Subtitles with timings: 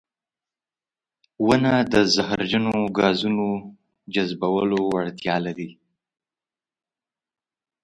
[1.45, 3.47] •ونه د زهرجنو ګازونو
[4.13, 5.71] جذبولو وړتیا لري.